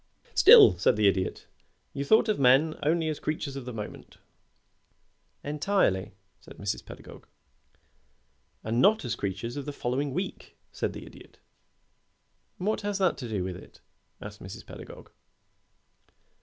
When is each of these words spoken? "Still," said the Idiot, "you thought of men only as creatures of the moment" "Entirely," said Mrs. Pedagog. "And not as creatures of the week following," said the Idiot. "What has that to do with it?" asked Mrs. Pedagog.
"Still," 0.33 0.79
said 0.79 0.95
the 0.95 1.07
Idiot, 1.07 1.45
"you 1.93 2.03
thought 2.03 2.27
of 2.27 2.39
men 2.39 2.73
only 2.81 3.07
as 3.07 3.19
creatures 3.19 3.55
of 3.55 3.65
the 3.65 3.71
moment" 3.71 4.17
"Entirely," 5.53 6.15
said 6.39 6.57
Mrs. 6.57 6.83
Pedagog. 6.83 7.27
"And 8.63 8.81
not 8.81 9.05
as 9.05 9.13
creatures 9.13 9.57
of 9.57 9.65
the 9.65 9.69
week 9.71 9.77
following," 9.79 10.37
said 10.71 10.93
the 10.93 11.05
Idiot. 11.05 11.37
"What 12.57 12.81
has 12.81 12.97
that 12.97 13.15
to 13.19 13.29
do 13.29 13.43
with 13.43 13.55
it?" 13.55 13.79
asked 14.19 14.41
Mrs. 14.41 14.65
Pedagog. 14.65 15.11